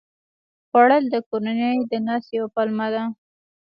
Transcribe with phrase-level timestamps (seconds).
[0.67, 3.03] خوړل د کورنۍ د ناستې یوه پلمه ده